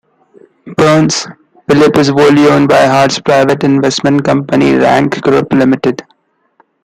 [0.77, 1.27] Burns,
[1.67, 6.01] Philp is wholly owned by Hart's private investment company Rank Group Limited.